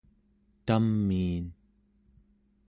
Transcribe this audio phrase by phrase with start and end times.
[0.65, 1.45] tamiin